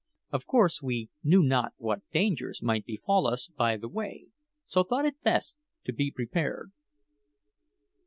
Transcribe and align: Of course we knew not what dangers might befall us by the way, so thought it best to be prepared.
Of 0.31 0.47
course 0.47 0.81
we 0.81 1.11
knew 1.23 1.43
not 1.43 1.73
what 1.77 2.09
dangers 2.11 2.63
might 2.63 2.87
befall 2.87 3.27
us 3.27 3.49
by 3.55 3.77
the 3.77 3.87
way, 3.87 4.29
so 4.65 4.83
thought 4.83 5.05
it 5.05 5.21
best 5.21 5.55
to 5.83 5.93
be 5.93 6.09
prepared. 6.09 6.71